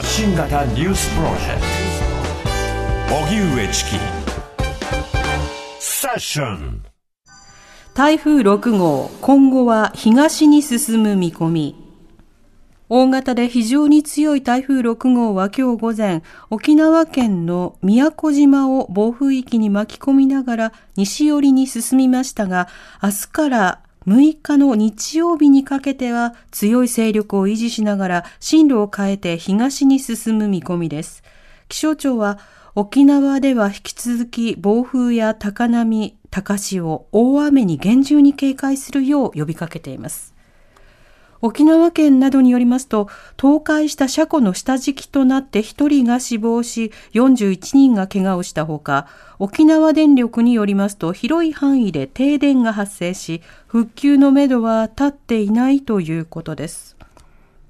[0.00, 1.60] 発信型ニュースプロジェク
[3.10, 3.90] ト荻上チキ
[5.78, 6.82] セッション
[7.92, 11.76] 台風6号、今後は東に進む見込み。
[12.88, 22.68] 大型で非常に強い台風6号は今日午前、沖縄県の宮古島を暴風域に巻き込みながら西寄りに進みましたが、
[23.02, 23.80] 明日から
[24.10, 31.22] 6日の日曜日にかけては強い勢力を維持しながら進路を変えて東に進む見込みです。
[31.68, 32.40] 気象庁は
[32.74, 40.34] 沖縄では引き続き暴風や高波、高潮、大雨に厳重に警戒するよう呼びかけています。
[41.42, 43.08] 沖縄県などによりますと、
[43.40, 49.06] 倒壊した車庫の下敷きとなって1人が死亡し、41人が怪我をしたほか、
[49.38, 56.96] 沖縄電力によりますと、広い範囲で停電が発生し、復旧のめどは立っていないということです。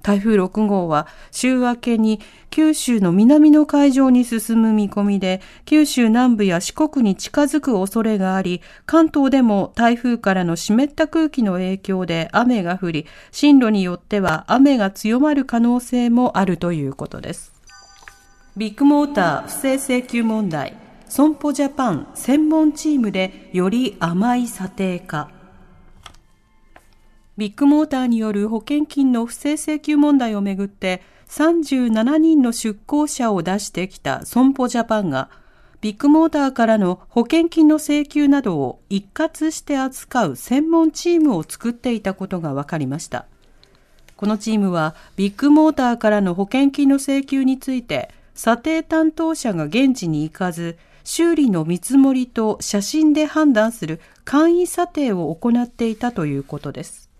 [0.01, 17.53] 台風6号は週明けに九州の南の海上に進む見込みで、九州南部や四国に近づく恐れがあり、関東でも台風からの湿った空気の影響で雨が降り、進路によっては雨が強まる可能性もあるということです。
[18.57, 20.75] ビッグモーター不正請求問題、
[21.07, 25.29] 損保ジャパン専門チームでより甘い査定か。
[27.37, 35.29] ビッグモーターによる保険金の不正請求問題をめぐって37人の出向者を出してきた損保ジャパンが
[35.79, 43.25] ビッグモーターからの保険金の請求などを一括して扱う専門チームを作っていたことが分かりました。
[44.17, 57.10] このチームはビッグモーターからの保険金の請求について査定担当者が現地に行かず修理の見積もりと写真で判断する簡易査定を行っていたということです。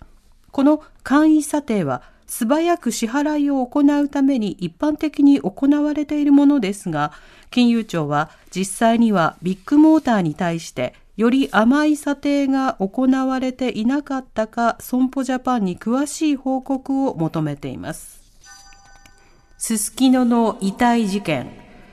[0.52, 7.12] この簡易査定は素早く支払いを行うために一般的に行われているものですが、
[7.50, 18.22] 金融庁は実際にはビッグモーターに対してより甘い査定が行われていなかったか損保ジャパンに詳しい報告を求めています。
[19.58, 21.52] すすきのの遺体事件。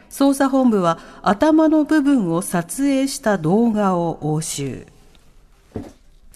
[0.08, 4.86] 捜査本部は頭の部分を撮影した動画を押収。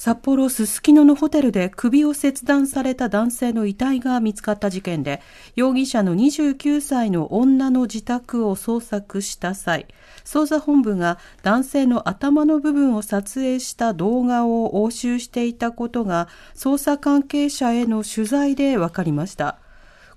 [0.04, 5.22] 札幌すすきののホテルで首を切断された男性の遺体が見つかった事件で、
[5.54, 9.86] 容疑者の29歳の女の自宅を捜索した際、
[10.24, 16.26] 捜査本部が男性の頭の部分を撮影した動画を押収していたことが、
[16.56, 19.62] 捜査関係者への取材で分かりました。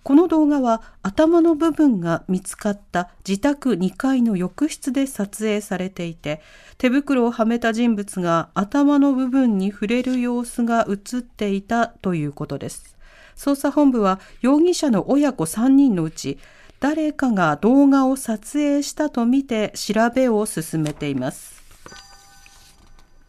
[0.06, 6.44] この動画は頭の部分が見つかった自宅2階の浴室で撮影されていて、
[6.78, 12.96] 手袋をはめた人物が頭の部分に触れる様子が映っていたということです。
[13.36, 16.38] 捜査本部は容疑者の親子3人のうち、
[16.80, 21.64] 誰かが動画を撮影したとみて調べを進めています。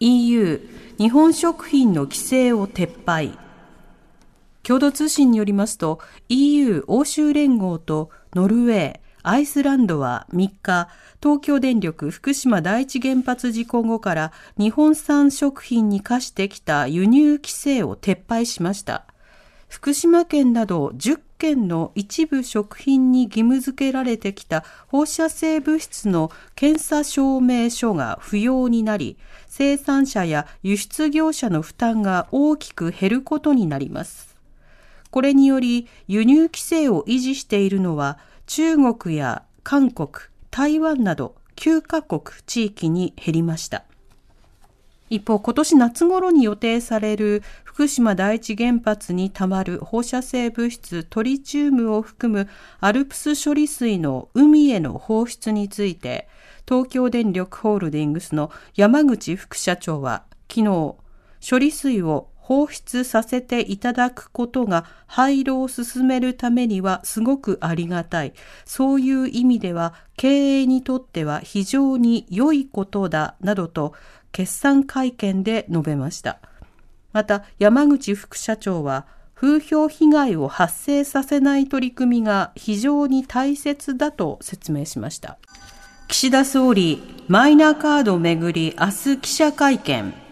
[0.00, 0.60] EU
[0.98, 3.38] 日本食品の規制を撤廃
[4.66, 10.88] 共同通信によりますと EU 欧州連合とノルウェー、アイスランドは3日、
[11.22, 19.04] 東京電力福島第一原発事故後から日本産食品に課してきた輸入規制を撤廃しました。
[19.68, 29.16] 福島県など10県の一部食品に義務付けられてきた放射性物質の検査証明書が不要になり、
[29.46, 34.25] 生産者や輸出業者の負担が大きく減ることになります。
[35.10, 40.08] これにより輸入規制を維持しているのは中国や韓国、
[40.50, 43.84] 台湾など9カ国地域に減りました。
[45.08, 52.48] 一方、今年夏頃に予定される福島第一原発にたまる放射性物質トリチウムを含む
[52.80, 56.28] アルプス処理水の海への放出について、
[56.66, 60.96] 東京電力ホールディングスの山口副社長は昨日、
[61.48, 68.34] 処理水を放出させていただくことが廃炉を進めるためにはすごくありがたい。
[68.64, 73.94] そういう意味では経営にとっては非常に良いことだなどと
[74.30, 76.38] 決算会見で述べました。
[77.12, 85.36] また山口副社長は風評被害を発生させない取り組みが非常に大切だと説明しました。
[86.06, 90.25] 岸田総理、マイナカードめぐり明日記者会見。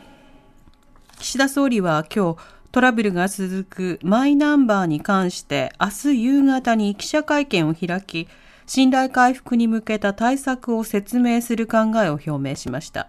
[1.25, 2.39] 岸田総理は今日、
[2.71, 8.29] トラブルが続くマイナンバーに関して明日夕方に記者会見を開き、
[8.67, 13.09] 信頼回復に向けた対策を説明する考えを表明しました。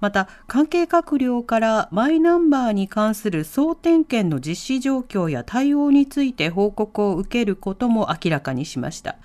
[0.00, 9.16] また関係閣僚からマイナンバーに関する総点検の実施状況や対応について報告を受けることも明らかにしました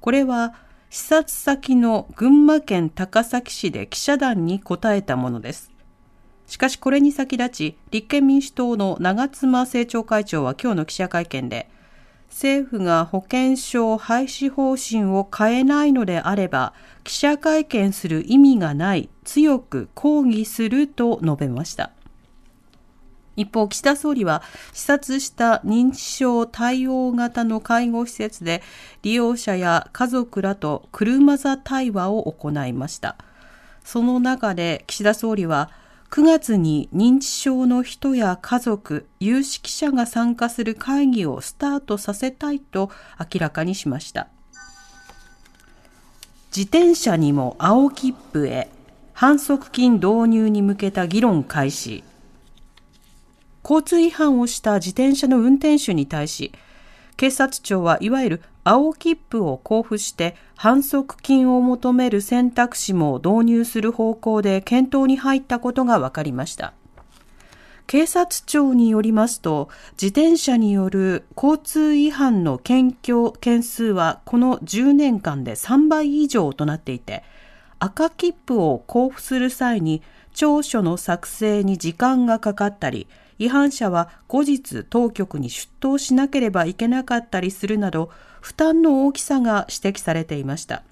[0.00, 0.54] これは
[0.90, 5.73] 視察先の群馬県高崎市で記者団に答えたものです
[6.54, 11.68] しかしこれに先立ち立憲民主党の長妻政調会長は今日の記者会見で
[12.28, 16.72] 政府が保険証廃止方針を変えないのであれば
[17.02, 21.90] 記者会見する意味がない強く抗議すると述べました。
[23.34, 24.40] 一方岸田総理は
[24.72, 28.62] 視察した認知症対応型の介護施設で
[29.02, 33.16] 利用者や家族らと車座対話を行いました。
[33.82, 35.72] その中で岸田総理は
[36.14, 44.28] 9月に認知症の人や家族、有識者が参加する会議をスタートさせたいと明らかにしました。
[46.56, 48.68] 自転車にも青切符へ
[49.12, 52.04] 反則金導入に向けた議論開始。
[53.64, 56.52] 交通違反をした自転車の運転手に対し、
[57.16, 66.72] 警察庁はいわゆる青切符を交付して反則金を求める選択肢も導入する方向で検討に入ったことが分かりました。
[67.86, 77.22] 警察庁によりますと、自転車による交通違反の検挙件数はこの10年間で3倍以上となっていて、
[77.78, 80.02] 赤切符を交付する際に
[80.32, 83.06] 調書の作成に時間がかかったり、
[83.44, 88.10] 違反者は後日当局に出頭しなければいけなかったりするなど
[88.40, 90.82] 負担の大きさが指摘されていました。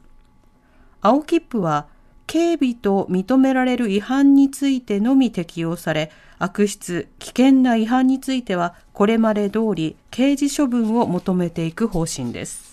[1.01, 1.87] 青切符は
[2.27, 12.72] 警備と認められる違反についてのみ適用され悪質危険な違反についてはこれまで通り刑事処分を求めていく方針です。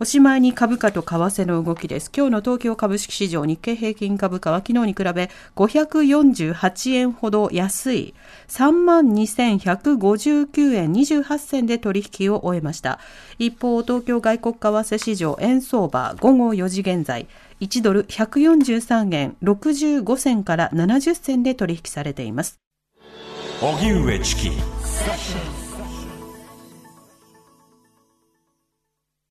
[0.00, 2.10] おしまいに株価と為替の動きです。
[2.14, 8.12] 今日の東京株式市場日経平均株価は昨日に比べ548円ほど安い
[8.48, 12.98] 32,159円28銭で取引を終えました。
[13.38, 17.28] 一方、東京外国為替市場円相場午後4時現在
[17.60, 22.58] 1ドル143円65銭から70銭で取引されています。
[23.60, 24.50] 荻上チキ